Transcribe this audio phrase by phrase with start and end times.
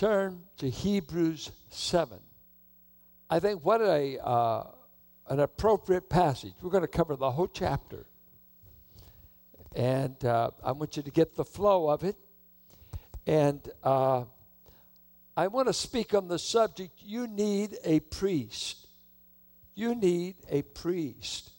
[0.00, 2.18] turn to Hebrews 7.
[3.28, 4.64] I think what a, uh,
[5.28, 6.54] an appropriate passage.
[6.62, 8.06] We're going to cover the whole chapter.
[9.76, 12.16] And uh, I want you to get the flow of it.
[13.26, 14.24] And uh,
[15.36, 18.86] I want to speak on the subject you need a priest.
[19.74, 21.50] You need a priest.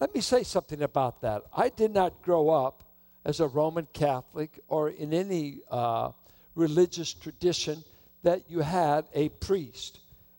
[0.00, 1.42] Let me say something about that.
[1.54, 2.84] I did not grow up
[3.22, 6.12] as a Roman Catholic or in any uh,
[6.60, 7.82] religious tradition
[8.22, 9.98] that you had a priest.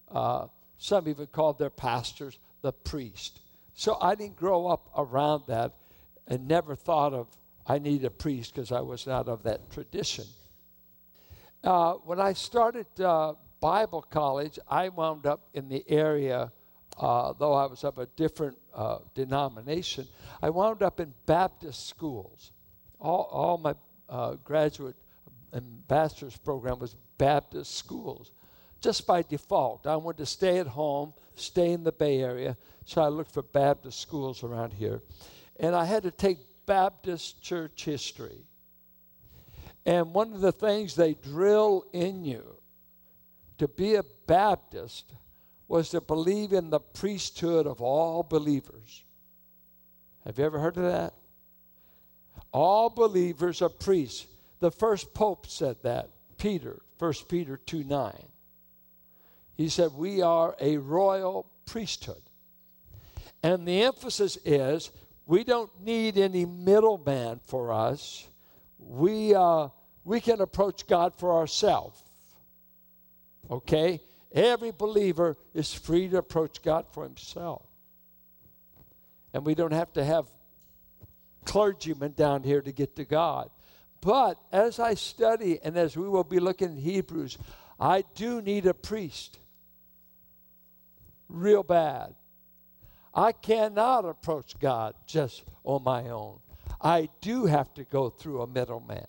[0.09, 0.45] Uh,
[0.77, 3.39] some even called their pastors the priest.
[3.73, 5.73] So I didn't grow up around that
[6.27, 7.27] and never thought of
[7.65, 10.26] I need a priest because I was not of that tradition.
[11.63, 16.51] Uh, when I started uh, Bible college, I wound up in the area,
[16.99, 20.07] uh, though I was of a different uh, denomination,
[20.41, 22.51] I wound up in Baptist schools.
[22.99, 23.76] All, all my
[24.09, 24.95] uh, graduate
[25.54, 28.32] and bachelor's program was Baptist schools.
[28.80, 33.02] Just by default, I wanted to stay at home, stay in the Bay Area, so
[33.02, 35.02] I looked for Baptist schools around here.
[35.60, 38.46] And I had to take Baptist church history.
[39.85, 42.55] And one of the things they drill in you
[43.58, 45.13] to be a Baptist
[45.68, 49.04] was to believe in the priesthood of all believers.
[50.26, 51.13] Have you ever heard of that?
[52.52, 54.26] All believers are priests.
[54.62, 58.13] The first pope said that, Peter, 1 Peter 2 9.
[59.55, 62.21] He said, We are a royal priesthood.
[63.43, 64.91] And the emphasis is
[65.25, 68.28] we don't need any middleman for us.
[68.78, 69.69] We, uh,
[70.03, 72.01] we can approach God for ourselves.
[73.50, 74.00] Okay?
[74.31, 77.63] Every believer is free to approach God for himself.
[79.34, 80.29] And we don't have to have
[81.46, 83.50] clergymen down here to get to God.
[84.02, 87.38] But as I study and as we will be looking in Hebrews,
[87.80, 89.38] I do need a priest.
[91.30, 92.16] Real bad.
[93.13, 96.40] I cannot approach God just on my own.
[96.81, 99.06] I do have to go through a middleman.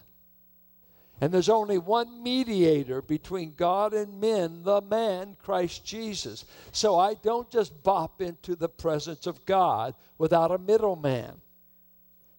[1.21, 6.45] And there's only one mediator between God and men, the man, Christ Jesus.
[6.73, 11.41] So I don't just bop into the presence of God without a middleman.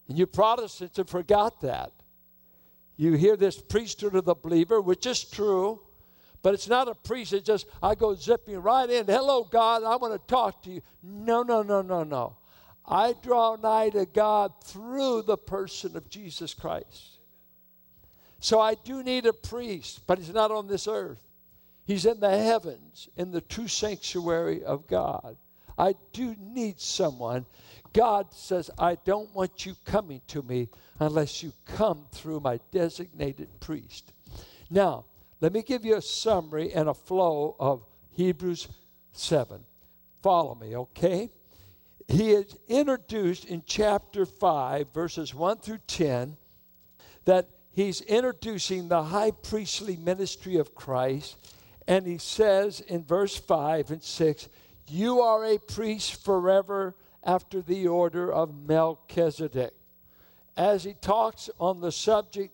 [0.10, 1.94] And you Protestants have forgot that.
[2.96, 5.82] You hear this priesthood of the believer, which is true,
[6.42, 9.06] but it's not a priest that just, I go zipping right in.
[9.06, 10.82] Hello, God, I want to talk to you.
[11.02, 12.38] No, no, no, no, no.
[12.86, 17.20] I draw nigh to God through the person of Jesus Christ.
[18.40, 21.24] So I do need a priest, but he's not on this earth.
[21.86, 25.38] He's in the heavens, in the true sanctuary of God.
[25.78, 27.46] I do need someone.
[27.94, 33.48] God says, I don't want you coming to me unless you come through my designated
[33.60, 34.12] priest.
[34.70, 35.06] Now,
[35.40, 38.68] let me give you a summary and a flow of Hebrews
[39.12, 39.64] 7.
[40.24, 41.30] Follow me, okay?
[42.08, 46.38] He is introduced in chapter 5, verses 1 through 10,
[47.26, 51.38] that he's introducing the high priestly ministry of Christ.
[51.88, 54.50] And he says in verse 5 and 6,
[54.88, 59.74] You are a priest forever after the order of Melchizedek.
[60.56, 62.54] As he talks on the subject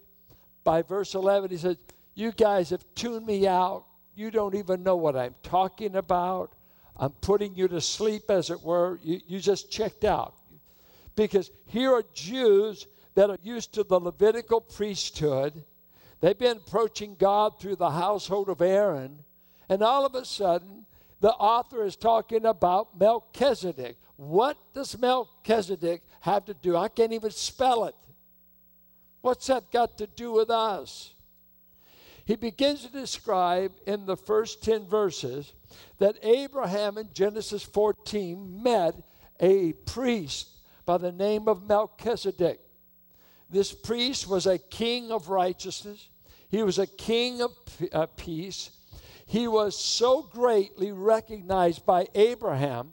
[0.64, 1.78] by verse 11, he says,
[2.16, 3.86] You guys have tuned me out.
[4.16, 6.54] You don't even know what I'm talking about.
[6.96, 9.00] I'm putting you to sleep, as it were.
[9.02, 10.36] You, you just checked out.
[11.16, 15.64] Because here are Jews that are used to the Levitical priesthood.
[16.22, 19.20] They've been approaching God through the household of Aaron.
[19.70, 20.86] And all of a sudden,
[21.22, 23.98] the author is talking about Melchizedek.
[24.20, 26.76] What does Melchizedek have to do?
[26.76, 27.96] I can't even spell it.
[29.22, 31.14] What's that got to do with us?
[32.26, 35.54] He begins to describe in the first 10 verses
[36.00, 38.96] that Abraham in Genesis 14 met
[39.40, 40.50] a priest
[40.86, 42.60] by the name of Melchizedek.
[43.50, 46.10] This priest was a king of righteousness,
[46.50, 47.52] he was a king of
[47.94, 48.72] uh, peace.
[49.26, 52.92] He was so greatly recognized by Abraham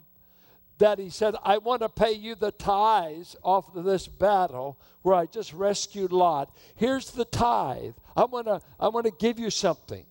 [0.78, 5.14] that he said, I want to pay you the tithes off of this battle where
[5.14, 6.54] I just rescued Lot.
[6.74, 7.94] Here's the tithe.
[8.16, 10.04] I want to, I want to give you something.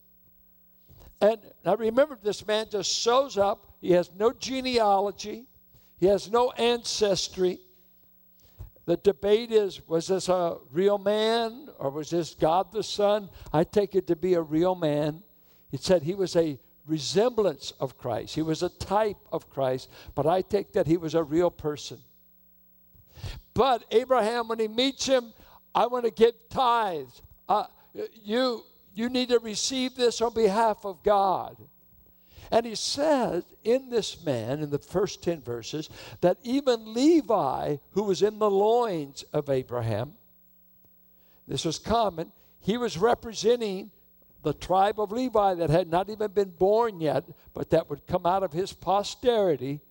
[1.22, 3.74] And I remember this man just shows up.
[3.82, 5.46] He has no genealogy,
[5.98, 7.60] he has no ancestry.
[8.86, 13.30] The debate is was this a real man or was this God the Son?
[13.52, 15.24] I take it to be a real man.
[15.72, 20.26] It said he was a resemblance of Christ, he was a type of Christ, but
[20.26, 22.00] I take that he was a real person.
[23.54, 25.34] But Abraham, when he meets him,
[25.74, 27.22] I want to give tithes.
[27.48, 27.66] Uh,
[28.24, 31.58] you, You need to receive this on behalf of God.
[32.52, 35.90] And he says in this man, in the first 10 verses,
[36.22, 40.14] that even Levi, who was in the loins of Abraham,
[41.48, 43.92] this was common, he was representing
[44.46, 48.28] the tribe of Levi that had not even been born yet, but that would come
[48.28, 49.82] out of his posterity.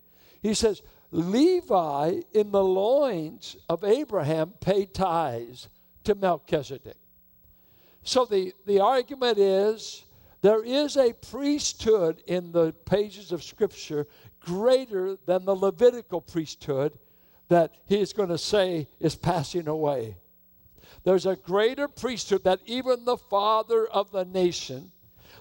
[0.41, 0.81] He says,
[1.11, 5.67] Levi in the loins of Abraham paid tithes
[6.05, 6.95] to Melchizedek.
[8.03, 10.05] So the, the argument is
[10.41, 14.07] there is a priesthood in the pages of Scripture
[14.39, 16.97] greater than the Levitical priesthood
[17.49, 20.15] that he's going to say is passing away.
[21.05, 24.91] There's a greater priesthood that even the father of the nation,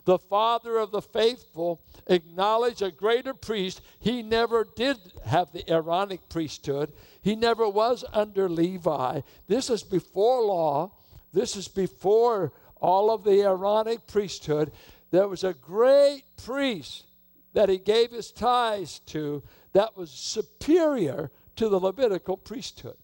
[0.05, 3.81] the father of the faithful, acknowledged a greater priest.
[3.99, 9.23] He never did have the Aaronic priesthood, he never was under Levi.
[9.49, 10.93] This is before law,
[11.33, 14.71] this is before all of the Aaronic priesthood
[15.15, 17.05] there was a great priest
[17.53, 22.97] that he gave his tithes to that was superior to the Levitical priesthood.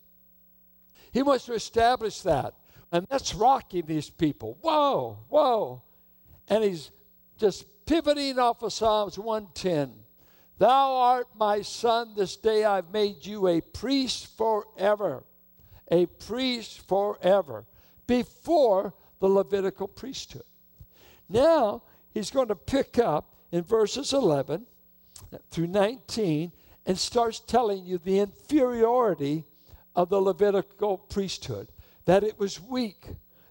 [1.13, 2.55] He wants to establish that.
[2.93, 4.59] And that's rocking these people.
[4.61, 5.83] Whoa, whoa.
[6.49, 6.91] And he's
[7.39, 9.93] just pivoting off of Psalms 110.
[10.59, 15.25] Thou art my son, this day I've made you a priest forever.
[15.91, 17.65] A priest forever.
[18.07, 20.43] Before the Levitical priesthood.
[21.29, 21.83] Now,
[22.13, 24.67] he's going to pick up in verses 11
[25.51, 26.53] through 19
[26.87, 29.45] and starts telling you the inferiority
[29.95, 31.69] of the Levitical priesthood,
[32.05, 33.07] that it was weak,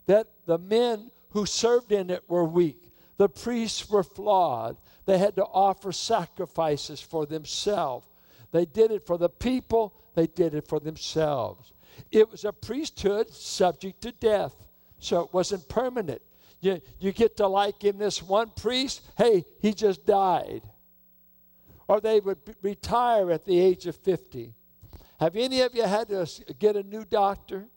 [0.06, 5.36] that the men who served in it were weak, the priests were flawed, they had
[5.36, 8.07] to offer sacrifices for themselves.
[8.51, 11.74] They did it for the people, they did it for themselves.
[12.12, 14.56] It was a priesthood subject to death,
[15.00, 16.21] so it wasn't permanent.
[16.62, 20.62] You, you get to like in this one priest, hey, he just died.
[21.88, 24.53] Or they would retire at the age of 50.
[25.19, 26.27] Have any of you had to
[26.60, 27.68] get a new doctor?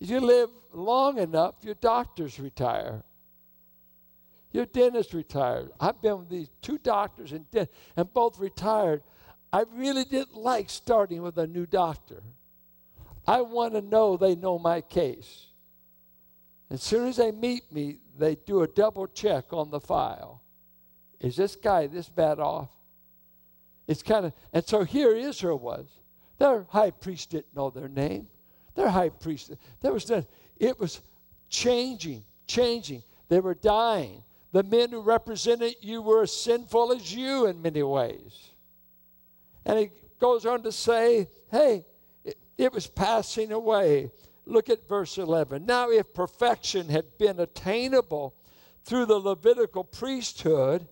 [0.00, 3.02] If you live long enough, your doctors retire.
[4.50, 5.70] Your dentist retired.
[5.80, 7.46] I've been with these two doctors and,
[7.96, 9.02] and both retired.
[9.50, 12.22] I really didn't like starting with a new doctor.
[13.26, 15.46] I want to know they know my case.
[16.68, 20.42] As soon as they meet me, they do a double check on the file.
[21.20, 22.68] Is this guy this bad off?
[23.86, 25.86] It's kind of, and so here Israel was.
[26.38, 28.28] Their high priest didn't know their name.
[28.74, 30.26] Their high priest, there was the,
[30.56, 31.00] it was
[31.48, 33.02] changing, changing.
[33.28, 34.22] They were dying.
[34.52, 38.50] The men who represented you were as sinful as you in many ways.
[39.64, 41.84] And he goes on to say, hey,
[42.24, 44.10] it, it was passing away.
[44.44, 45.64] Look at verse 11.
[45.64, 48.34] Now, if perfection had been attainable
[48.84, 50.88] through the Levitical priesthood,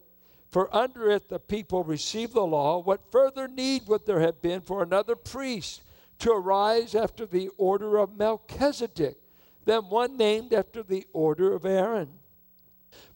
[0.50, 4.61] for under it the people received the law, what further need would there have been
[4.61, 5.82] for another priest
[6.19, 9.17] to arise after the order of Melchizedek
[9.64, 12.08] than one named after the order of Aaron?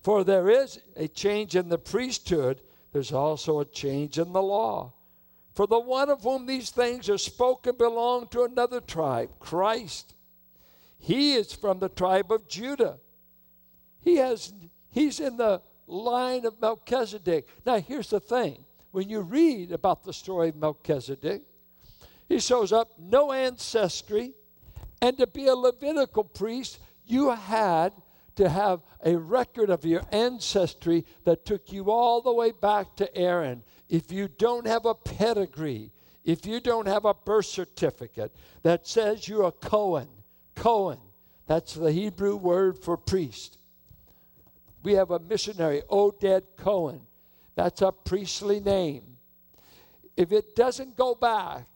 [0.00, 4.92] For there is a change in the priesthood, there's also a change in the law.
[5.54, 10.14] For the one of whom these things are spoken belonged to another tribe, Christ
[11.04, 12.98] he is from the tribe of Judah.
[14.00, 14.54] He has
[14.90, 17.48] he's in the line of Melchizedek.
[17.64, 18.64] Now here's the thing.
[18.91, 21.43] When you read about the story of Melchizedek,
[22.29, 24.32] he shows up no ancestry,
[25.03, 27.93] and to be a Levitical priest, you had
[28.36, 33.17] to have a record of your ancestry that took you all the way back to
[33.17, 33.62] Aaron.
[33.88, 35.93] If you don't have a pedigree,
[36.24, 40.08] if you don't have a birth certificate that says you're a Cohen,
[40.55, 40.98] Cohen.
[41.46, 43.58] That's the Hebrew word for priest.
[44.84, 47.00] We have a missionary, Oded Cohen.
[47.56, 49.03] That's a priestly name.
[50.17, 51.67] If it doesn't go back,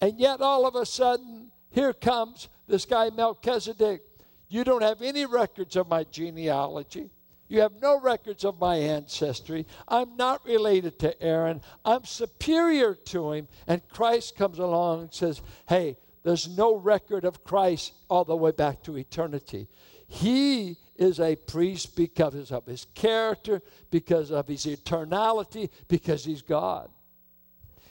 [0.00, 4.02] and yet all of a sudden, here comes this guy Melchizedek.
[4.48, 7.10] You don't have any records of my genealogy.
[7.48, 9.66] You have no records of my ancestry.
[9.88, 11.60] I'm not related to Aaron.
[11.84, 13.48] I'm superior to him.
[13.66, 18.52] And Christ comes along and says, Hey, there's no record of Christ all the way
[18.52, 19.66] back to eternity.
[20.08, 26.90] He is a priest because of his character, because of his eternality, because he's God.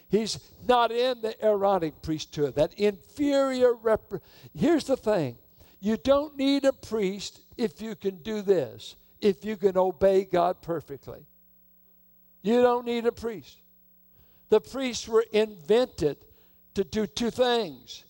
[0.10, 4.14] He's not in the Aaronic priesthood, that inferior rep.
[4.54, 5.38] Here's the thing
[5.80, 10.62] you don't need a priest if you can do this, if you can obey God
[10.62, 11.26] perfectly.
[12.42, 13.58] You don't need a priest.
[14.50, 16.18] The priests were invented
[16.76, 18.04] to do two things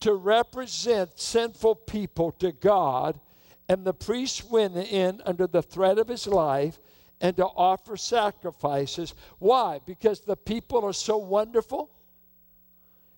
[0.00, 3.18] to represent sinful people to God
[3.68, 6.78] And the priest went in under the threat of his life
[7.20, 9.14] and to offer sacrifices.
[9.38, 9.80] Why?
[9.86, 11.90] Because the people are so wonderful?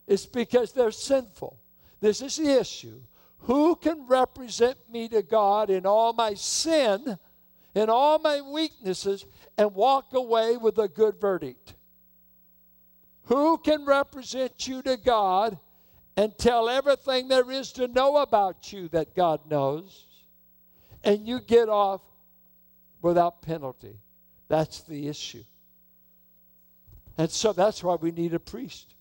[0.06, 1.58] It's because they're sinful.
[2.00, 3.00] This is the issue.
[3.40, 7.18] Who can represent me to God in all my sin,
[7.74, 9.24] in all my weaknesses,
[9.58, 11.74] and walk away with a good verdict?
[13.24, 15.58] Who can represent you to God
[16.16, 20.05] and tell everything there is to know about you that God knows,
[21.04, 22.00] and you get off
[23.02, 23.98] without penalty?
[24.48, 25.44] That's the issue.
[27.18, 28.94] And so that's why we need a priest.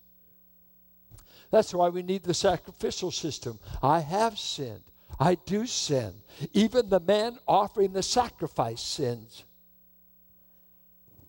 [1.50, 3.58] That's why we need the sacrificial system.
[3.82, 4.82] I have sinned.
[5.18, 6.14] I do sin.
[6.52, 9.44] Even the man offering the sacrifice sins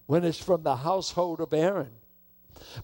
[0.05, 1.91] when it's from the household of Aaron.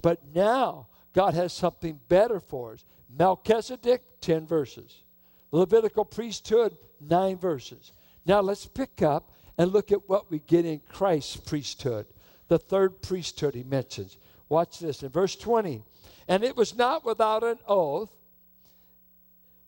[0.02, 2.86] But now God has something better for us.
[3.18, 5.04] Melchizedek, 10 verses.
[5.52, 7.92] Levitical priesthood, 9 verses.
[8.26, 12.06] Now let's pick up and look at what we get in Christ's priesthood.
[12.48, 14.18] The third priesthood he mentions.
[14.50, 15.84] Watch this in verse 20.
[16.28, 18.12] And it was not without an oath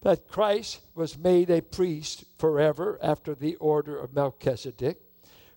[0.01, 5.01] that Christ was made a priest forever after the order of Melchizedek.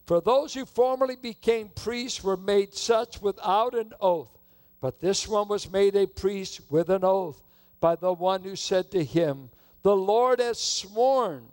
[0.07, 4.39] For those who formerly became priests were made such without an oath,
[4.81, 7.43] but this one was made a priest with an oath
[7.79, 9.51] by the one who said to him,
[9.83, 11.49] The Lord has sworn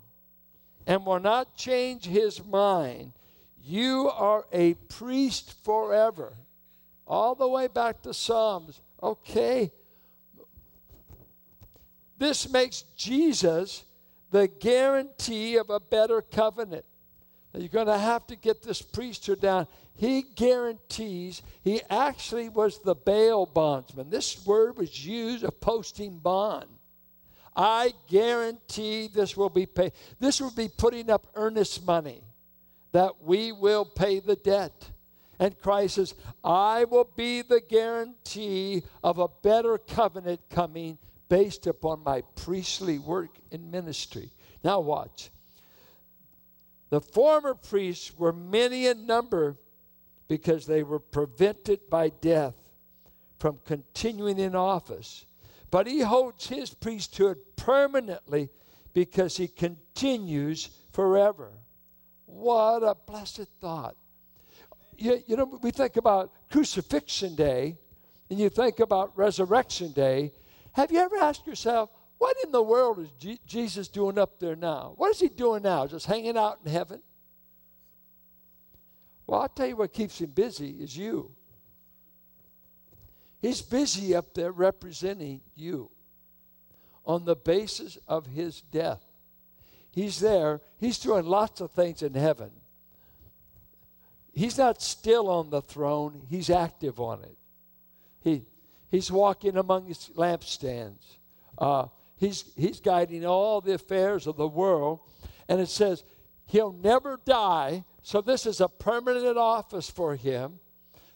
[0.88, 3.14] and will not change his mind.
[3.64, 6.34] You are a priest forever.
[7.08, 8.82] All the way back to Psalms.
[9.02, 9.72] Okay.
[12.18, 13.84] This makes Jesus
[14.32, 16.86] the guarantee of a better covenant.
[17.54, 19.68] You're going to have to get this priesthood down.
[19.96, 24.10] He guarantees, he actually was the bail bondsman.
[24.10, 26.66] This word was used of posting bond.
[27.56, 29.94] I guarantee this will be paid.
[30.20, 32.22] This will be putting up earnest money
[32.92, 34.90] that we will pay the debt.
[35.40, 40.98] And Christ says, I will be the guarantee of a better covenant coming
[41.28, 44.32] based upon my priestly work in ministry.
[44.64, 45.30] Now, watch.
[46.90, 49.58] The former priests were many in number
[50.28, 52.56] because they were prevented by death
[53.40, 55.26] from continuing in office.
[55.72, 58.50] But he holds his priesthood permanently
[58.94, 61.52] because he continues forever.
[62.26, 63.96] What a blessed thought.
[64.98, 67.78] You, you know, we think about crucifixion day
[68.30, 70.32] and you think about resurrection day.
[70.72, 74.56] Have you ever asked yourself, what in the world is G- Jesus doing up there
[74.56, 74.94] now?
[74.96, 75.86] What is he doing now?
[75.86, 77.02] Just hanging out in heaven?
[79.28, 81.35] Well, I'll tell you what keeps him busy is you.
[83.42, 85.92] He's busy up there representing you
[87.06, 89.04] on the basis of his death.
[89.92, 92.52] He's there, he's doing lots of things in heaven.
[94.34, 97.38] He's not still on the throne, he's active on it.
[98.22, 98.44] He,
[98.90, 101.18] he's walking among his lampstands.
[101.58, 101.86] Uh,
[102.18, 105.00] he's, he's guiding all the affairs of the world.
[105.48, 106.04] And it says,
[106.48, 107.86] he'll never die.
[108.02, 110.60] So this is a permanent office for him,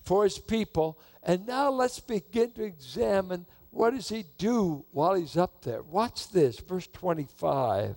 [0.03, 0.99] for his people.
[1.23, 5.83] And now let's begin to examine what does he do while he's up there?
[5.83, 7.95] Watch this, verse 25.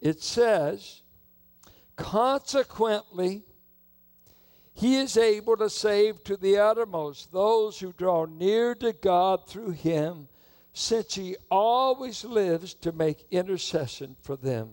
[0.00, 1.02] It says,
[1.96, 3.42] Consequently,
[4.74, 9.72] he is able to save to the uttermost those who draw near to God through
[9.72, 10.28] him,
[10.72, 14.70] since he always lives to make intercession for them.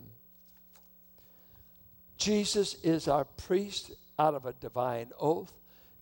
[2.16, 5.52] Jesus is our priest out of a divine oath.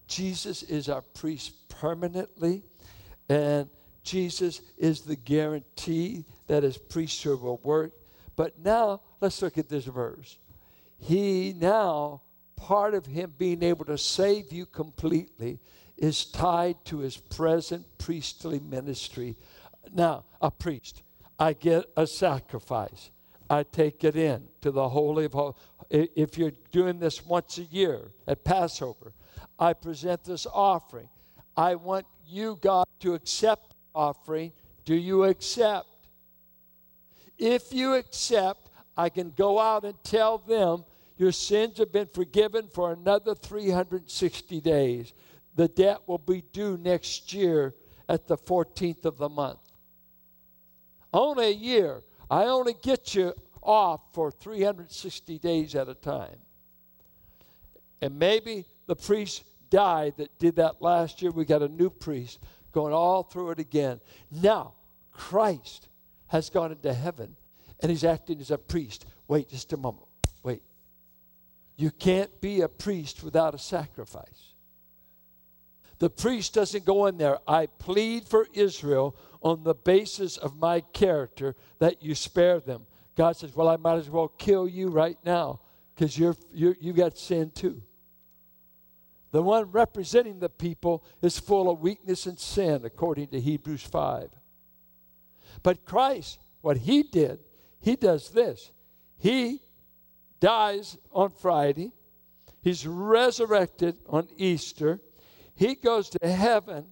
[0.08, 2.62] Jesus is our priest permanently.
[3.28, 3.68] And
[4.02, 7.92] Jesus is the guarantee that his priesthood will work.
[8.36, 10.38] But now, let's look at this verse.
[10.98, 12.22] He now,
[12.56, 15.60] part of him being able to save you completely,
[15.96, 19.36] is tied to his present priestly ministry.
[19.92, 21.02] Now, a priest,
[21.38, 23.10] I get a sacrifice.
[23.50, 25.56] I take it in to the Holy of Holies.
[25.90, 29.12] If you're doing this once a year at Passover,
[29.58, 31.08] I present this offering.
[31.56, 34.52] I want you, God, to accept offering.
[34.84, 35.88] Do you accept?
[37.38, 40.84] If you accept, I can go out and tell them
[41.16, 45.14] your sins have been forgiven for another 360 days.
[45.56, 47.74] The debt will be due next year
[48.08, 49.58] at the 14th of the month.
[51.12, 52.02] Only a year.
[52.30, 56.36] I only get you off for 360 days at a time.
[58.00, 61.30] And maybe the priest died that did that last year.
[61.30, 62.38] We got a new priest
[62.72, 64.00] going all through it again.
[64.30, 64.74] Now,
[65.12, 65.88] Christ
[66.28, 67.36] has gone into heaven
[67.80, 69.06] and he's acting as a priest.
[69.26, 70.06] Wait just a moment.
[70.42, 70.62] Wait.
[71.76, 74.47] You can't be a priest without a sacrifice.
[75.98, 77.38] The priest doesn't go in there.
[77.46, 82.86] I plead for Israel on the basis of my character that you spare them.
[83.16, 85.60] God says, Well, I might as well kill you right now
[85.94, 87.82] because you're, you're, you got sin too.
[89.30, 94.30] The one representing the people is full of weakness and sin, according to Hebrews 5.
[95.62, 97.40] But Christ, what he did,
[97.80, 98.70] he does this.
[99.18, 99.60] He
[100.40, 101.92] dies on Friday,
[102.62, 105.00] he's resurrected on Easter,
[105.58, 106.86] he goes to heaven,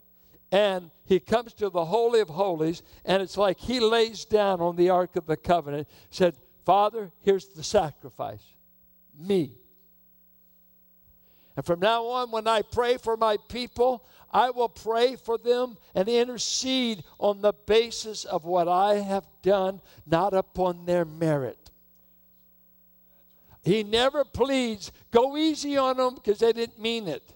[0.51, 4.75] and he comes to the Holy of Holies, and it's like he lays down on
[4.75, 8.43] the Ark of the Covenant, said, Father, here's the sacrifice.
[9.17, 9.53] Me.
[11.55, 15.77] And from now on, when I pray for my people, I will pray for them
[15.95, 21.71] and intercede on the basis of what I have done, not upon their merit.
[23.63, 27.33] He never pleads, go easy on them because they didn't mean it.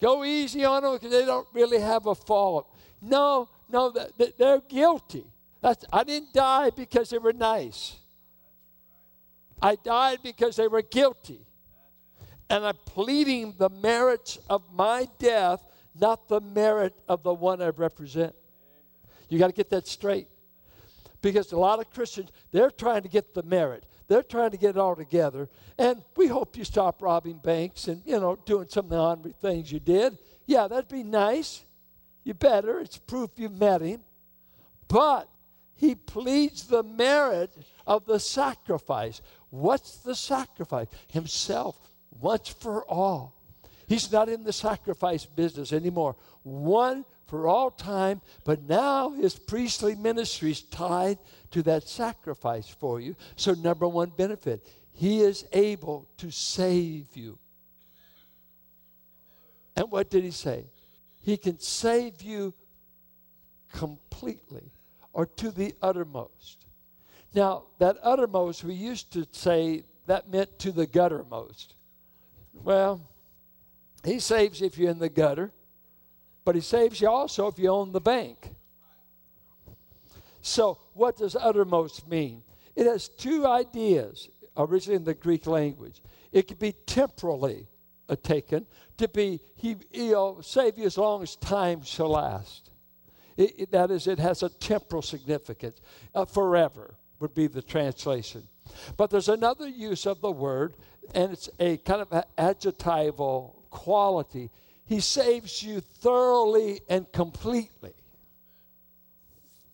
[0.00, 2.68] Go easy on them because they don't really have a fault.
[3.00, 3.94] No, no,
[4.38, 5.24] they're guilty.
[5.60, 7.96] That's, I didn't die because they were nice.
[9.60, 11.46] I died because they were guilty
[12.48, 15.66] and I'm pleading the merits of my death,
[15.98, 18.34] not the merit of the one I represent.
[19.28, 20.28] You got to get that straight.
[21.22, 23.84] Because a lot of Christians, they're trying to get the merit.
[24.08, 25.48] They're trying to get it all together.
[25.78, 29.34] And we hope you stop robbing banks and, you know, doing some of the honorary
[29.40, 30.16] things you did.
[30.46, 31.64] Yeah, that'd be nice.
[32.22, 32.80] You better.
[32.80, 34.00] It's proof you met him.
[34.88, 35.28] But
[35.74, 39.20] he pleads the merit of the sacrifice.
[39.50, 40.88] What's the sacrifice?
[41.08, 41.76] Himself
[42.20, 43.34] once for all.
[43.88, 46.16] He's not in the sacrifice business anymore.
[46.42, 51.18] One for all time, but now his priestly ministry is tied
[51.50, 53.16] to that sacrifice for you.
[53.34, 57.38] So, number one benefit, he is able to save you.
[59.76, 60.66] And what did he say?
[61.22, 62.54] He can save you
[63.72, 64.70] completely
[65.12, 66.66] or to the uttermost.
[67.34, 71.74] Now, that uttermost, we used to say that meant to the guttermost.
[72.54, 73.02] Well,
[74.04, 75.52] he saves if you're in the gutter,
[76.46, 78.54] but he saves you also if you own the bank.
[80.40, 82.44] So, what does uttermost mean?
[82.76, 86.00] It has two ideas originally in the Greek language.
[86.30, 87.66] It could be temporally
[88.22, 88.64] taken
[88.96, 92.70] to be he he'll save you as long as time shall last.
[93.36, 95.80] It, it, that is, it has a temporal significance.
[96.14, 98.46] Uh, forever would be the translation.
[98.96, 100.76] But there's another use of the word
[101.12, 104.50] and it's a kind of adjectival quality.
[104.86, 107.94] He saves you thoroughly and completely.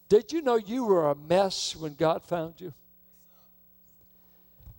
[0.08, 2.74] Did you know you were a mess when God found you?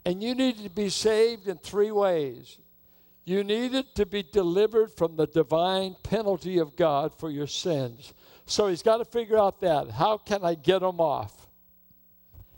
[0.06, 2.58] And you needed to be saved in three ways.
[3.26, 8.14] You needed to be delivered from the divine penalty of God for your sins.
[8.46, 9.92] So he's got to figure out that.
[9.92, 11.48] How can I get them off?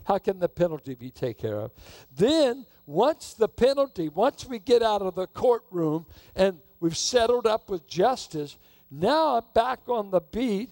[0.04, 1.72] How can the penalty be taken care of?
[2.16, 7.70] Then once the penalty, once we get out of the courtroom and we've settled up
[7.70, 8.56] with justice,
[8.90, 10.70] now I'm back on the beat.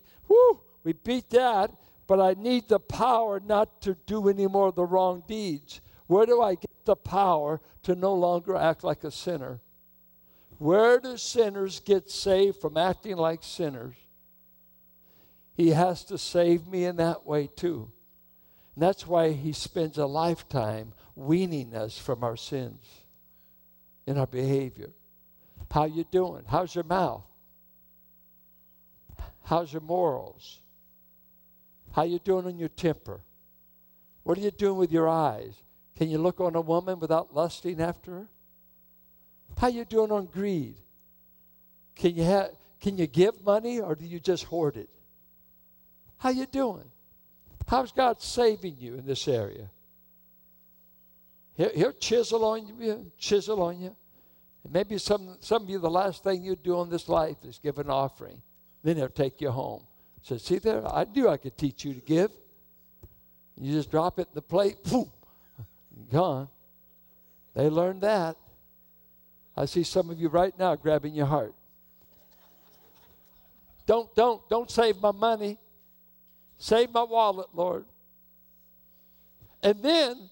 [0.84, 1.70] We beat that,
[2.06, 5.80] but I need the power not to do any more of the wrong deeds.
[6.06, 9.60] Where do I get the power to no longer act like a sinner?
[10.58, 13.96] Where do sinners get saved from acting like sinners?
[15.54, 17.90] He has to save me in that way too.
[18.74, 22.84] And that's why he spends a lifetime weaning us from our sins
[24.06, 24.90] in our behavior.
[25.74, 26.44] How you doing?
[26.46, 27.24] How's your mouth?
[29.42, 30.60] How's your morals?
[31.90, 33.20] How you doing on your temper?
[34.22, 35.52] What are you doing with your eyes?
[35.96, 38.28] Can you look on a woman without lusting after her?
[39.58, 40.76] How you doing on greed?
[41.96, 44.90] Can you have can you give money or do you just hoard it?
[46.18, 46.88] How you doing?
[47.66, 49.68] How's God saving you in this area?
[51.56, 53.96] He'll, he'll chisel on you, chisel on you.
[54.70, 57.78] Maybe some, some of you, the last thing you do in this life is give
[57.78, 58.40] an offering.
[58.82, 59.82] Then he'll take you home.
[60.22, 62.30] So, see there, I knew I could teach you to give.
[63.60, 65.10] You just drop it in the plate, boom,
[66.10, 66.48] gone.
[67.54, 68.36] They learned that.
[69.56, 71.54] I see some of you right now grabbing your heart.
[73.86, 75.58] Don't, don't, don't save my money.
[76.58, 77.84] Save my wallet, Lord.
[79.62, 80.30] And then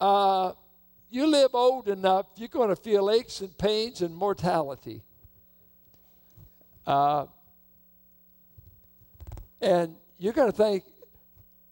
[0.00, 0.52] uh,
[1.14, 5.00] you live old enough, you're going to feel aches and pains and mortality.
[6.84, 7.26] Uh,
[9.60, 10.82] and you're going to think,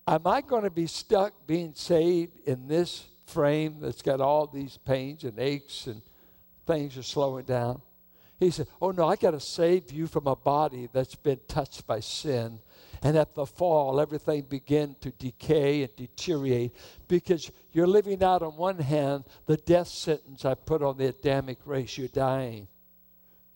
[0.07, 4.77] am I going to be stuck being saved in this frame that's got all these
[4.77, 6.03] pains and aches and
[6.65, 7.83] things are slowing down?
[8.39, 11.87] He said, Oh no, I got to save you from a body that's been touched
[11.87, 12.61] by sin.
[13.03, 16.73] And at the fall, everything began to decay and deteriorate
[17.09, 21.59] because you're living out on one hand the death sentence I put on the Adamic
[21.65, 21.99] race.
[21.99, 22.69] You're dying.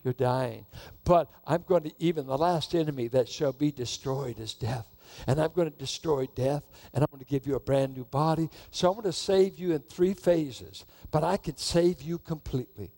[0.02, 0.66] You're dying.
[1.04, 4.88] But I'm going to, even the last enemy that shall be destroyed is death
[5.26, 8.04] and I'm going to destroy death, and I'm going to give you a brand new
[8.04, 8.48] body.
[8.70, 12.90] So I'm going to save you in three phases, but I can save you completely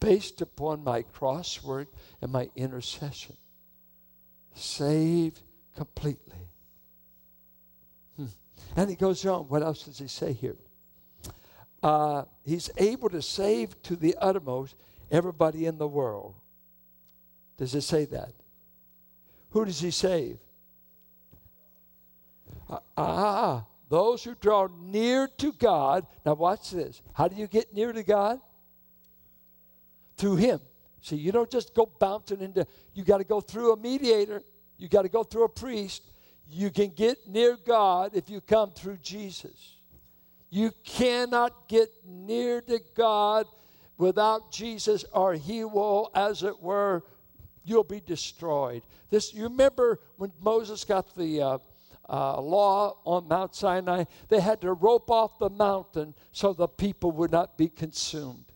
[0.00, 1.88] based upon my cross work
[2.22, 3.36] and my intercession.
[4.58, 5.40] Saved
[5.76, 6.48] completely.
[8.16, 8.26] Hmm.
[8.76, 9.42] And he goes on.
[9.48, 10.56] What else does he say here?
[11.82, 14.74] Uh, he's able to save to the uttermost
[15.10, 16.34] everybody in the world.
[17.56, 18.32] Does it say that?
[19.50, 20.38] Who does he save?
[22.68, 26.06] Ah, ah, those who draw near to God.
[26.26, 27.00] Now, watch this.
[27.14, 28.40] How do you get near to God?
[30.16, 30.60] Through Him.
[31.08, 34.42] See, you don't just go bouncing into, you got to go through a mediator,
[34.76, 36.02] you got to go through a priest.
[36.50, 39.76] You can get near God if you come through Jesus.
[40.50, 43.46] You cannot get near to God
[43.96, 47.02] without Jesus, or He will, as it were,
[47.64, 48.82] you'll be destroyed.
[49.08, 51.58] This, you remember when Moses got the uh,
[52.06, 57.12] uh, law on Mount Sinai, they had to rope off the mountain so the people
[57.12, 58.47] would not be consumed.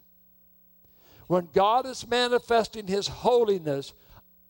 [1.27, 3.95] When God is manifesting His holiness,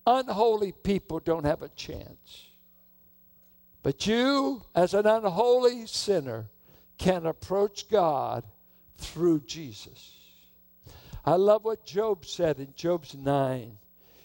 [0.07, 2.49] unholy people don't have a chance.
[3.83, 6.47] But you, as an unholy sinner,
[6.99, 8.45] can approach God
[8.97, 10.19] through Jesus.
[11.25, 13.79] I love what Job said in Job's 9.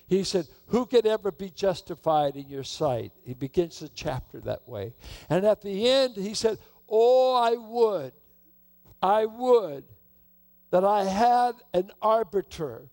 [0.07, 3.11] He said, Who could ever be justified in your sight?
[3.23, 4.93] He begins the chapter that way.
[5.29, 8.13] And at the end, he said, Oh, I would,
[9.01, 9.83] I would
[10.71, 12.89] that I had an arbiter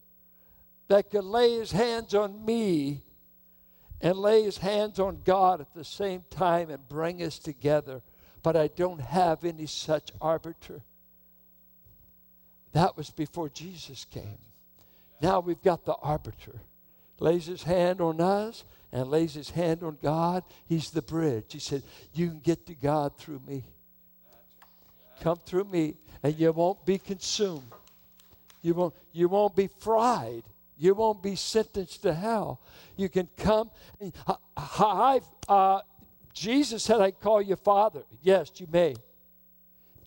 [0.88, 3.02] that could lay his hands on me
[4.00, 8.02] and lay his hands on God at the same time and bring us together.
[8.42, 10.82] But I don't have any such arbiter.
[12.72, 14.38] That was before Jesus came.
[15.22, 16.60] Now we've got the arbiter
[17.20, 21.52] lays his hand on us and lays his hand on God, he's the bridge.
[21.52, 21.82] He said,
[22.12, 23.64] You can get to God through me.
[25.20, 27.62] Come through me, and you won't be consumed.
[28.62, 30.42] You won't, you won't be fried.
[30.78, 32.60] You won't be sentenced to hell.
[32.96, 33.70] You can come.
[34.26, 35.80] Uh, uh, I, uh,
[36.32, 38.02] Jesus said, I call you Father.
[38.22, 38.96] Yes, you may.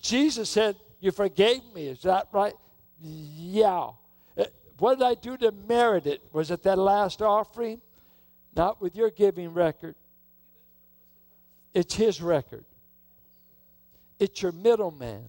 [0.00, 1.86] Jesus said, You forgave me.
[1.86, 2.54] Is that right?
[3.00, 3.90] Yeah.
[4.36, 4.44] Uh,
[4.78, 6.22] what did I do to merit it?
[6.32, 7.80] Was it that last offering?
[8.54, 9.94] Not with your giving record.
[11.74, 12.64] It's his record.
[14.18, 15.28] It's your middleman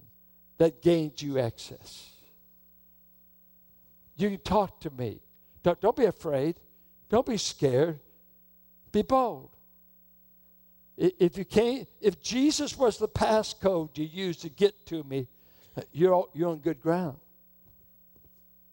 [0.58, 2.10] that gains you access.
[4.16, 5.20] You can talk to me.
[5.62, 6.56] Don't, don't be afraid.
[7.08, 7.98] Don't be scared.
[8.92, 9.50] Be bold.
[10.96, 15.28] If you can't, if Jesus was the passcode you used to get to me,
[15.76, 17.16] uh, you're, you're on good ground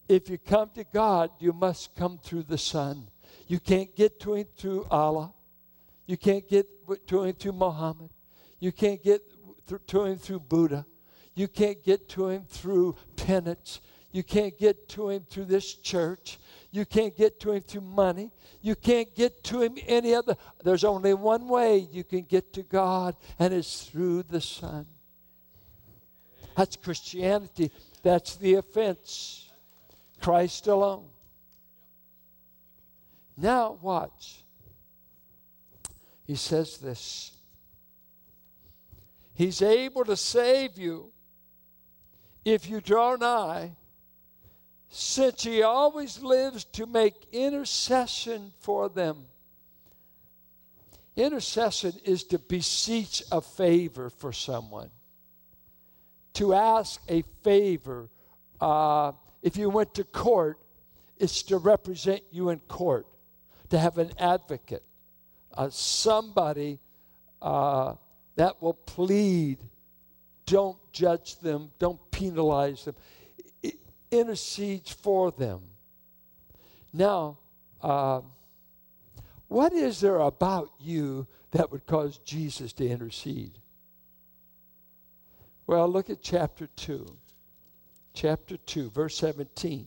[0.08, 3.08] if you come to God, you must come through the Son.
[3.46, 5.32] You can't get to Him through Allah.
[6.06, 6.66] You can't get
[7.08, 8.08] to Him through Muhammad.
[8.58, 9.22] You can't get
[9.76, 10.86] to Him through Buddha.
[11.34, 13.80] You can't get to Him through penance.
[14.10, 16.38] You can't get to Him through this church.
[16.70, 18.30] You can't get to Him through money.
[18.62, 20.36] You can't get to Him any other.
[20.64, 24.86] There's only one way you can get to God, and it's through the Son.
[26.56, 27.70] That's Christianity.
[28.02, 29.48] That's the offense.
[30.20, 31.06] Christ alone.
[33.36, 34.42] Now, watch.
[36.26, 37.37] He says this
[39.38, 41.12] He's able to save you
[42.44, 43.76] if you draw nigh,
[44.88, 49.26] since He always lives to make intercession for them.
[51.14, 54.90] Intercession is to beseech a favor for someone,
[56.32, 58.08] to ask a favor.
[58.60, 60.58] Uh, if you went to court,
[61.16, 63.06] it's to represent you in court,
[63.70, 64.82] to have an advocate,
[65.54, 66.80] uh, somebody
[67.40, 67.94] uh,
[68.38, 69.58] that will plead.
[70.46, 72.94] Don't judge them, don't penalize them,
[73.62, 73.74] it
[74.10, 75.60] intercedes for them.
[76.92, 77.36] Now,
[77.82, 78.22] uh,
[79.48, 83.58] what is there about you that would cause Jesus to intercede?
[85.66, 87.06] Well, look at chapter 2
[88.18, 89.86] chapter 2, verse 17.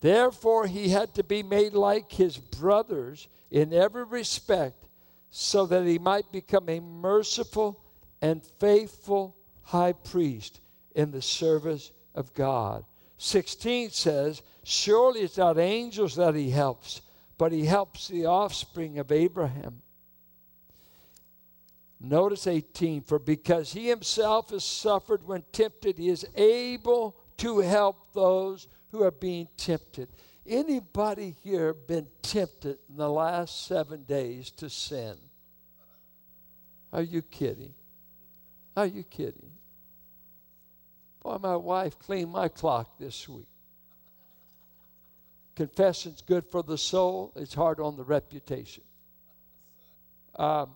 [0.00, 4.86] Therefore, he had to be made like his brothers in every respect,
[5.30, 7.80] so that he might become a merciful
[8.20, 10.60] and faithful high priest
[10.94, 12.84] in the service of God.
[13.18, 17.02] 16 says, Surely it's not angels that he helps,
[17.38, 19.82] but he helps the offspring of Abraham.
[22.00, 28.12] Notice 18, for because he himself has suffered when tempted, he is able to help
[28.14, 30.08] those who are being tempted.
[30.50, 35.14] Anybody here been tempted in the last seven days to sin?
[36.92, 37.72] Are you kidding?
[38.76, 39.52] Are you kidding?
[41.22, 43.46] Boy, my wife cleaned my clock this week.
[45.54, 48.82] Confession's good for the soul, it's hard on the reputation.
[50.34, 50.70] Um,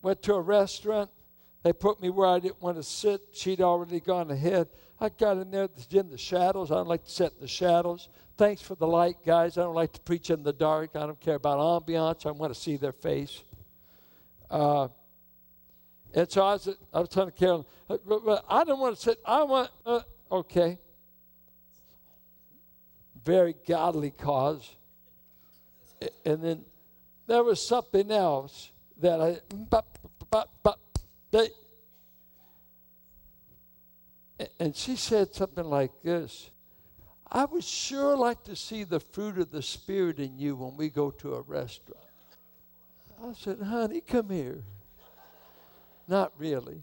[0.00, 1.10] went to a restaurant.
[1.64, 3.20] They put me where I didn't want to sit.
[3.32, 4.68] She'd already gone ahead.
[5.00, 6.70] I got in there in the shadows.
[6.70, 8.08] I don't like to sit in the shadows.
[8.36, 9.56] Thanks for the light, guys.
[9.56, 10.96] I don't like to preach in the dark.
[10.96, 12.26] I don't care about ambiance.
[12.26, 13.42] I want to see their face.
[14.50, 14.88] Uh,
[16.14, 19.20] and so I was, I was telling Carolyn, but I don't want to sit.
[19.24, 20.00] I want, uh,
[20.32, 20.78] okay.
[23.24, 24.76] Very godly cause.
[26.24, 26.64] And then
[27.26, 29.38] there was something else that I,
[29.70, 29.84] but,
[30.30, 30.78] but, but,
[34.60, 36.50] and she said something like this
[37.30, 40.88] I would sure like to see the fruit of the Spirit in you when we
[40.88, 42.00] go to a restaurant.
[43.22, 44.62] I said, honey, come here.
[46.06, 46.82] Not really.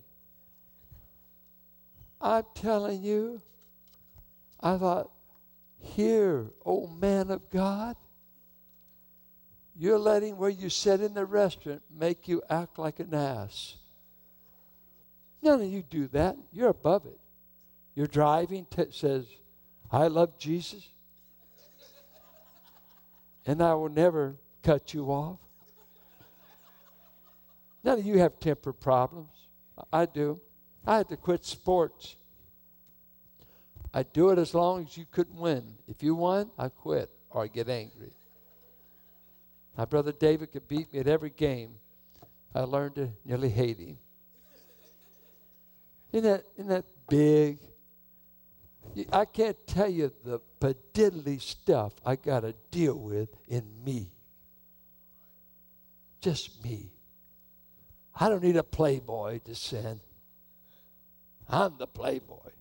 [2.22, 3.42] I'm telling you,
[4.60, 5.12] I thought,
[5.80, 7.96] here, oh man of God,
[9.76, 13.76] you're letting where you sit in the restaurant make you act like an ass.
[15.42, 16.38] None of you do that.
[16.52, 17.20] You're above it.
[17.96, 19.26] You're driving, t- says,
[19.92, 20.88] I love Jesus,
[23.46, 25.40] and I will never cut you off.
[27.84, 29.30] None of you have temper problems.
[29.94, 30.40] I do.
[30.86, 32.16] I had to quit sports.
[33.94, 35.76] I do it as long as you couldn't win.
[35.88, 38.12] If you won, I quit or I get angry.
[39.78, 41.76] My brother David could beat me at every game.
[42.54, 43.98] I learned to nearly hate him.
[46.12, 47.60] Isn't that, isn't that big?
[49.12, 54.12] I can't tell you the pediddly stuff I got to deal with in me.
[56.22, 56.92] Just me.
[58.18, 60.00] I don't need a playboy to sin.
[61.50, 62.52] I'm the playboy.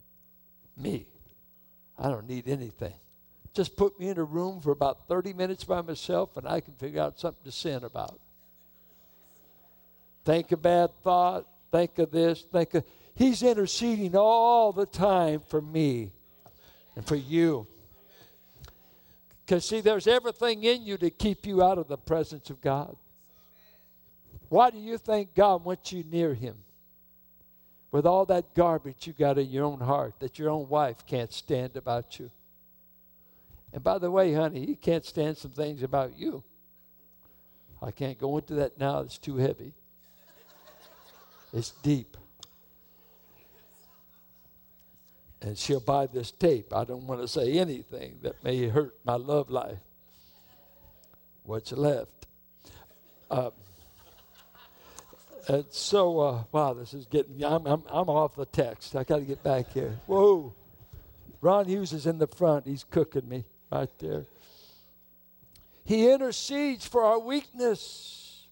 [0.77, 1.07] Me.
[1.97, 2.95] I don't need anything.
[3.55, 6.75] Just put me in a room for about 30 minutes by myself and I can
[6.75, 8.19] figure out something to sin about.
[10.25, 12.85] Think a bad thought, think of this, think of.
[13.15, 16.11] He's interceding all the time for me
[16.97, 17.67] and for you.
[19.45, 22.97] Because, see, there's everything in you to keep you out of the presence of God.
[24.49, 26.57] Why do you think God wants you near Him?
[27.91, 31.33] With all that garbage you got in your own heart that your own wife can't
[31.33, 32.31] stand about you.
[33.73, 36.43] And by the way, honey, He can't stand some things about you.
[37.83, 39.75] I can't go into that now, it's too heavy.
[41.53, 42.17] It's deep.
[45.45, 46.73] And she'll buy this tape.
[46.75, 49.77] I don't want to say anything that may hurt my love life.
[51.43, 52.27] What's left?
[53.31, 53.51] Um,
[55.47, 58.97] and so, uh, wow, this is getting, I'm, I'm, I'm off the text.
[58.97, 59.99] I got to get back here.
[60.07, 60.55] Whoa.
[61.43, 62.67] Ron Hughes is in the front.
[62.67, 64.25] He's cooking me right there.
[65.85, 68.47] He intercedes for our weakness.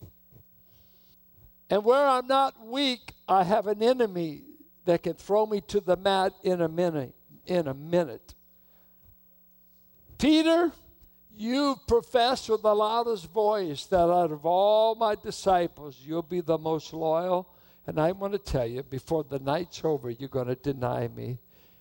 [1.70, 4.42] And where I'm not weak, I have an enemy
[4.85, 7.14] that can throw me to the mat in a minute.
[7.47, 8.35] In a minute.
[10.18, 10.71] Peter,
[11.35, 16.59] you profess with the loudest voice that out of all my disciples, you'll be the
[16.59, 17.49] most loyal.
[17.87, 21.38] And I want to tell you, before the night's over, you're going to deny me.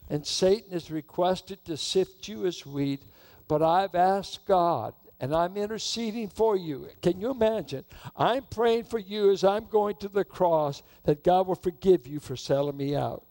[0.10, 3.04] And Satan is requested to sift you as wheat,
[3.48, 6.90] but I've asked God, and I'm interceding for you.
[7.04, 7.86] Can you imagine?
[8.18, 12.20] I'm praying for you as I'm going to the cross that God will forgive you
[12.20, 13.24] for selling me out.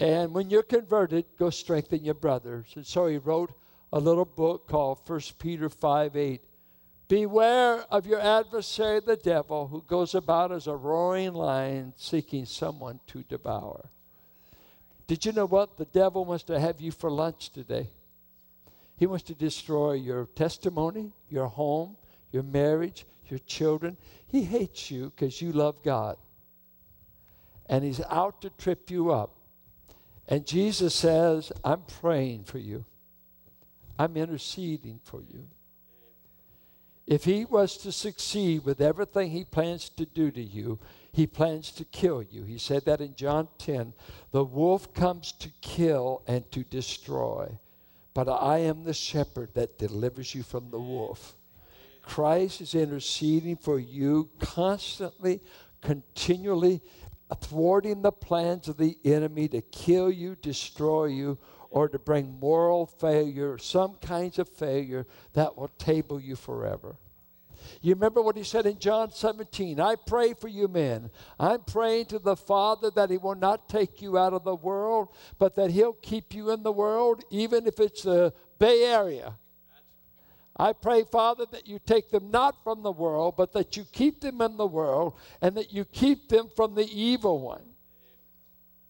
[0.00, 2.72] And when you're converted, go strengthen your brothers.
[2.74, 3.52] And so he wrote
[3.92, 6.40] a little book called 1 Peter 5 8.
[7.06, 12.98] Beware of your adversary, the devil, who goes about as a roaring lion seeking someone
[13.08, 13.90] to devour.
[15.06, 15.76] Did you know what?
[15.76, 17.90] The devil wants to have you for lunch today.
[18.96, 21.96] He wants to destroy your testimony, your home,
[22.32, 23.96] your marriage, your children.
[24.26, 26.16] He hates you because you love God.
[27.66, 29.30] And he's out to trip you up.
[30.28, 32.84] And Jesus says, I'm praying for you.
[33.98, 35.46] I'm interceding for you.
[37.06, 40.78] If he was to succeed with everything he plans to do to you,
[41.12, 42.44] he plans to kill you.
[42.44, 43.92] He said that in John 10.
[44.30, 47.58] The wolf comes to kill and to destroy,
[48.14, 51.34] but I am the shepherd that delivers you from the wolf.
[52.02, 55.40] Christ is interceding for you constantly,
[55.80, 56.80] continually,
[57.40, 61.38] thwarting the plans of the enemy to kill you, destroy you,
[61.70, 66.96] or to bring moral failure, some kinds of failure that will table you forever.
[67.82, 71.10] You remember what he said in John 17 I pray for you, men.
[71.38, 75.08] I'm praying to the Father that he will not take you out of the world,
[75.38, 79.34] but that he'll keep you in the world, even if it's the Bay Area.
[80.56, 84.20] I pray, Father, that you take them not from the world, but that you keep
[84.20, 87.64] them in the world, and that you keep them from the evil one,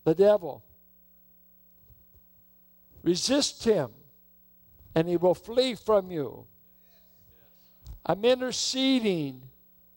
[0.05, 0.62] the devil.
[3.03, 3.90] Resist him,
[4.94, 6.47] and he will flee from you.
[8.07, 9.43] I'm interceding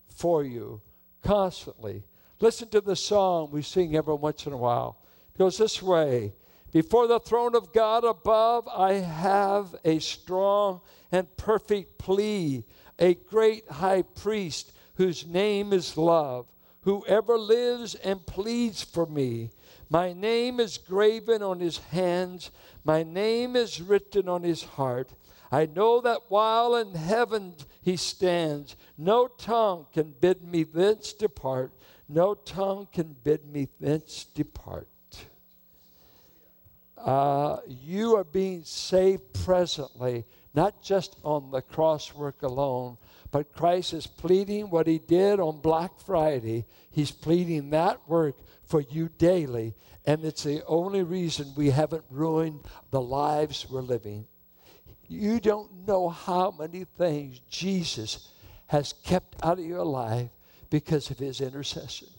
[0.07, 0.81] for you
[1.23, 2.03] constantly.
[2.39, 4.97] Listen to the song we sing every once in a while.
[5.33, 6.33] It goes this way
[6.71, 12.63] Before the throne of God above, I have a strong and perfect plea,
[12.97, 16.47] a great high priest whose name is love,
[16.81, 19.49] whoever lives and pleads for me.
[19.89, 22.51] My name is graven on his hands,
[22.83, 25.11] my name is written on his heart.
[25.51, 31.71] I know that while in heaven he stands, no tongue can bid me thence depart.
[32.09, 34.87] No tongue can bid me thence depart.
[36.97, 42.97] Uh, you are being saved presently, not just on the cross work alone,
[43.31, 46.65] but Christ is pleading what he did on Black Friday.
[46.89, 52.61] He's pleading that work for you daily, and it's the only reason we haven't ruined
[52.89, 54.25] the lives we're living.
[55.07, 58.29] You don't know how many things Jesus
[58.67, 60.29] has kept out of your life
[60.69, 62.09] because of his intercession.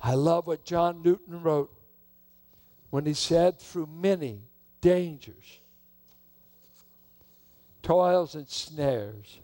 [0.00, 1.72] I love what John Newton wrote
[2.90, 4.40] when he said, through many
[4.80, 5.60] dangers,
[7.82, 9.40] toils, and snares,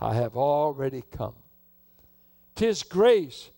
[0.00, 1.34] I have already come.
[2.54, 3.50] Tis grace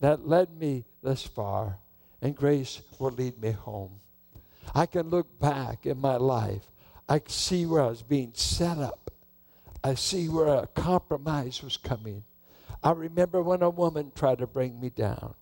[0.00, 1.78] that led me thus far,
[2.20, 4.00] and grace will lead me home.
[4.74, 6.70] I can look back in my life.
[7.08, 9.10] I see where I was being set up.
[9.84, 12.24] I see where a compromise was coming.
[12.82, 15.34] I remember when a woman tried to bring me down.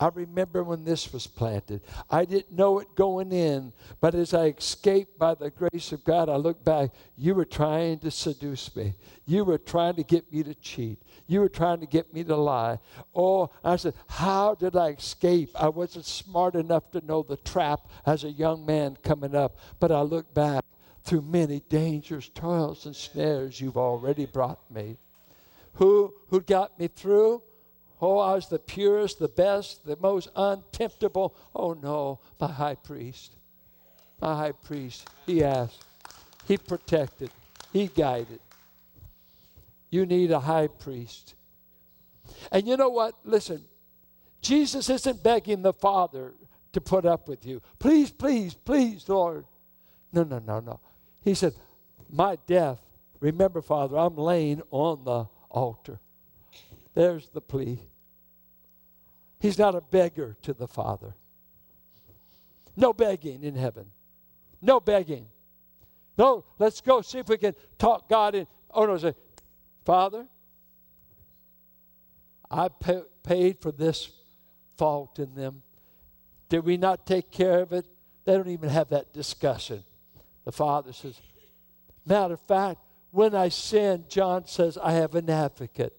[0.00, 1.80] I remember when this was planted.
[2.08, 6.28] I didn't know it going in, but as I escaped by the grace of God,
[6.28, 6.90] I look back.
[7.16, 8.94] You were trying to seduce me.
[9.26, 11.02] You were trying to get me to cheat.
[11.26, 12.78] You were trying to get me to lie.
[13.12, 15.50] Oh, I said, How did I escape?
[15.56, 19.90] I wasn't smart enough to know the trap as a young man coming up, but
[19.90, 20.64] I look back
[21.02, 24.96] through many dangers, toils, and snares you've already brought me.
[25.74, 27.42] Who, who got me through?
[28.00, 31.34] Oh, I was the purest, the best, the most untemptable.
[31.54, 33.34] Oh, no, my high priest.
[34.20, 35.08] My high priest.
[35.26, 35.84] He asked,
[36.46, 37.30] he protected,
[37.72, 38.40] he guided.
[39.90, 41.34] You need a high priest.
[42.52, 43.14] And you know what?
[43.24, 43.64] Listen,
[44.40, 46.34] Jesus isn't begging the Father
[46.72, 47.60] to put up with you.
[47.78, 49.44] Please, please, please, Lord.
[50.12, 50.80] No, no, no, no.
[51.22, 51.54] He said,
[52.10, 52.80] My death,
[53.20, 55.98] remember, Father, I'm laying on the altar.
[56.98, 57.80] There's the plea.
[59.38, 61.14] He's not a beggar to the Father.
[62.74, 63.86] No begging in heaven.
[64.60, 65.28] No begging.
[66.18, 68.48] No, let's go see if we can talk God in.
[68.72, 69.14] Oh, no, say,
[69.84, 70.26] Father,
[72.50, 74.10] I pay, paid for this
[74.76, 75.62] fault in them.
[76.48, 77.86] Did we not take care of it?
[78.24, 79.84] They don't even have that discussion.
[80.44, 81.20] The Father says,
[82.04, 82.80] Matter of fact,
[83.12, 85.94] when I sin, John says, I have an advocate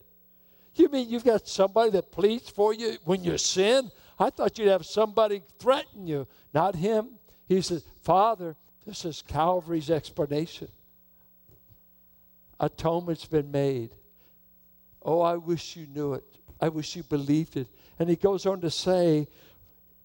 [0.83, 3.91] you mean you've got somebody that pleads for you when you sin?
[4.17, 7.11] I thought you'd have somebody threaten you, not him.
[7.47, 10.67] He says, Father, this is Calvary's explanation.
[12.59, 13.91] Atonement's been made.
[15.01, 16.23] Oh, I wish you knew it.
[16.59, 17.67] I wish you believed it.
[17.97, 19.27] And he goes on to say,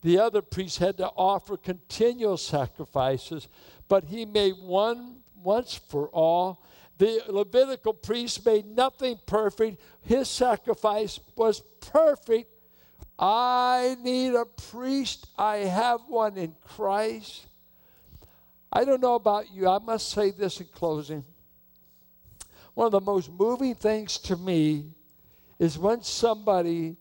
[0.02, 3.48] the other priests had to offer continual sacrifices,
[3.88, 6.62] but he made one once for all
[6.98, 9.80] the Levitical priest made nothing perfect.
[10.02, 12.50] His sacrifice was perfect.
[13.18, 15.26] I need a priest.
[15.36, 17.46] I have one in Christ.
[18.72, 19.68] I don't know about you.
[19.68, 21.24] I must say this in closing.
[22.74, 24.86] One of the most moving things to me
[25.58, 26.96] is when somebody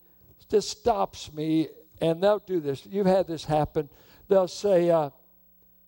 [0.50, 1.70] just stops me
[2.00, 2.86] and they'll do this.
[2.86, 3.90] You've had this happen.
[4.28, 5.10] They'll say, uh,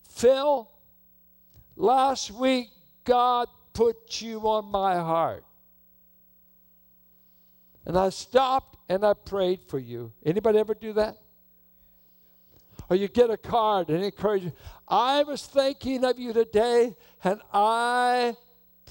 [0.10, 0.70] Phil,
[1.76, 2.70] last week
[3.04, 5.44] God put you on my heart.
[7.86, 10.12] And I stopped and I prayed for you.
[10.26, 11.18] Anybody ever do that?
[12.90, 14.54] Or you get a card and encourage you.
[14.88, 18.36] I was thinking of you today and I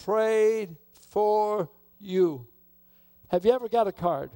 [0.04, 0.76] prayed
[1.10, 1.70] for
[2.00, 2.46] you.
[3.28, 4.30] Have you ever got a card?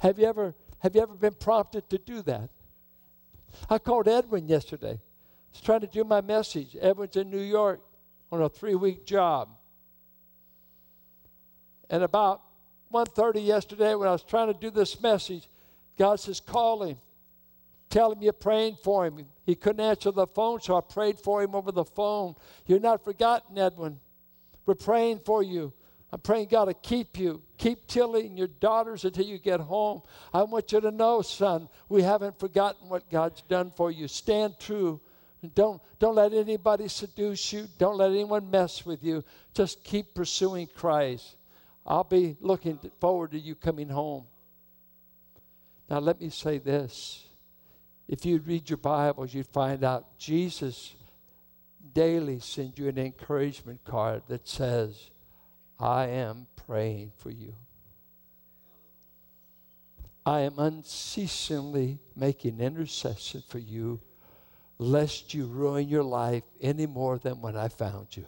[0.00, 2.50] Have you ever have you ever been prompted to do that?
[3.70, 4.92] I called Edwin yesterday.
[4.92, 6.76] I was trying to do my message.
[6.78, 7.80] Edwin's in New York
[8.30, 9.50] on a three-week job.
[11.88, 12.42] And about
[12.92, 15.48] 1.30 yesterday when I was trying to do this message,
[15.98, 16.98] God says, call him.
[17.88, 19.24] Tell him you're praying for him.
[19.44, 22.34] He couldn't answer the phone, so I prayed for him over the phone.
[22.66, 24.00] You're not forgotten, Edwin.
[24.66, 25.72] We're praying for you.
[26.12, 27.42] I'm praying God to keep you.
[27.58, 30.02] Keep Tilly and your daughters until you get home.
[30.32, 34.08] I want you to know, son, we haven't forgotten what God's done for you.
[34.08, 35.00] Stand true.
[35.54, 37.68] Don't, don't let anybody seduce you.
[37.78, 39.22] Don't let anyone mess with you.
[39.54, 41.36] Just keep pursuing Christ.
[41.86, 44.24] I'll be looking forward to you coming home.
[45.88, 47.26] Now, let me say this.
[48.08, 50.94] If you read your Bibles, you'd find out Jesus
[51.92, 55.10] daily sends you an encouragement card that says,
[55.78, 57.54] I am praying for you.
[60.24, 64.00] I am unceasingly making intercession for you,
[64.78, 68.26] lest you ruin your life any more than when I found you.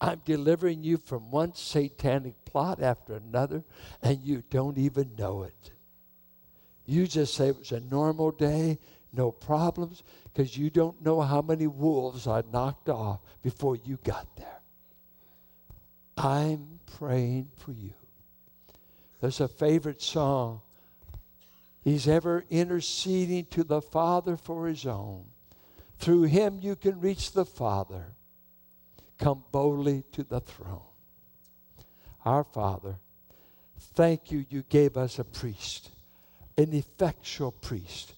[0.00, 3.64] I'm delivering you from one satanic plot after another,
[4.02, 5.70] and you don't even know it.
[6.84, 8.78] You just say it was a normal day,
[9.12, 14.26] no problems, because you don't know how many wolves I knocked off before you got
[14.36, 14.60] there.
[16.18, 17.92] I'm praying for you.
[19.20, 20.60] There's a favorite song.
[21.86, 25.26] He's ever interceding to the Father for his own.
[26.00, 28.06] Through him you can reach the Father.
[29.20, 30.80] Come boldly to the throne.
[32.24, 32.96] Our Father,
[33.94, 35.90] thank you, you gave us a priest,
[36.58, 38.14] an effectual priest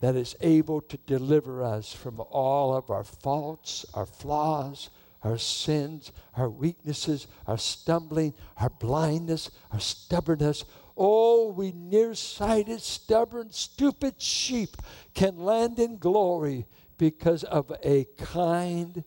[0.00, 4.88] that is able to deliver us from all of our faults, our flaws,
[5.22, 10.64] our sins, our weaknesses, our stumbling, our blindness, our stubbornness.
[10.96, 14.76] Oh, we nearsighted, stubborn, stupid sheep
[15.14, 16.66] can land in glory
[16.98, 19.04] because of a kind,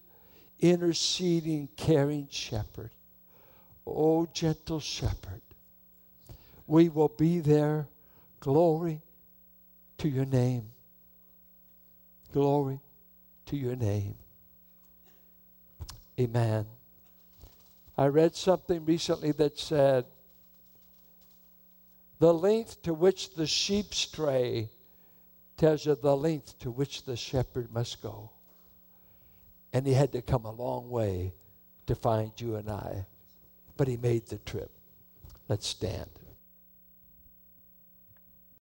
[0.59, 2.91] interceding, caring shepherd.
[3.85, 5.41] Oh, gentle shepherd,
[6.65, 7.87] we will be there.
[8.39, 9.01] Glory
[9.99, 10.71] to your name.
[12.33, 12.79] Glory
[13.45, 14.15] to your name.
[16.19, 16.65] Amen.
[17.97, 20.05] I read something recently that said
[22.23, 24.69] the length to which the sheep stray
[25.57, 28.29] tells you the length to which the shepherd must go.
[29.73, 31.33] And he had to come a long way
[31.85, 33.05] to find you and I.
[33.75, 34.71] But he made the trip.
[35.49, 36.09] Let's stand.